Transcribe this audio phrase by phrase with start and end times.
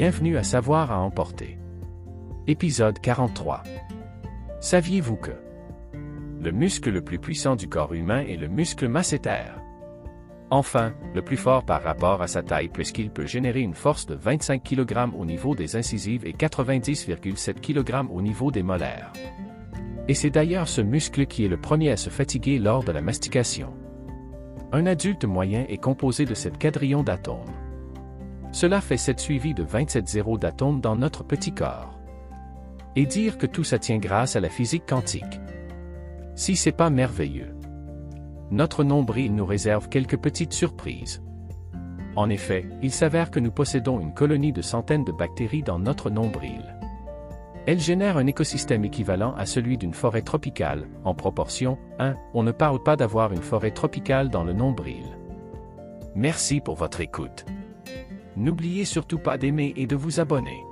[0.00, 1.58] Bienvenue à Savoir à emporter.
[2.46, 3.62] Épisode 43.
[4.58, 5.32] Saviez-vous que
[6.40, 9.52] le muscle le plus puissant du corps humain est le muscle masséter?
[10.48, 14.14] Enfin, le plus fort par rapport à sa taille puisqu'il peut générer une force de
[14.14, 19.12] 25 kg au niveau des incisives et 90,7 kg au niveau des molaires.
[20.08, 23.02] Et c'est d'ailleurs ce muscle qui est le premier à se fatiguer lors de la
[23.02, 23.74] mastication.
[24.72, 27.44] Un adulte moyen est composé de 7 quadrillons d'atomes.
[28.52, 31.98] Cela fait 7 suivis de 27 zéros d'atomes dans notre petit corps.
[32.96, 35.40] Et dire que tout ça tient grâce à la physique quantique.
[36.34, 37.54] Si c'est pas merveilleux.
[38.50, 41.22] Notre nombril nous réserve quelques petites surprises.
[42.16, 46.10] En effet, il s'avère que nous possédons une colonie de centaines de bactéries dans notre
[46.10, 46.76] nombril.
[47.66, 52.52] Elles génèrent un écosystème équivalent à celui d'une forêt tropicale, en proportion, 1, on ne
[52.52, 55.04] parle pas d'avoir une forêt tropicale dans le nombril.
[56.16, 57.44] Merci pour votre écoute.
[58.40, 60.64] N'oubliez surtout pas d'aimer et de vous abonner.